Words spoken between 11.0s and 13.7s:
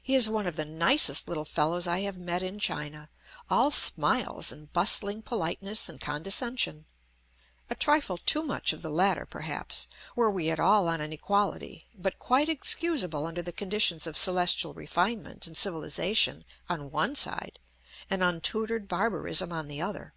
an equality; but quite excusable under the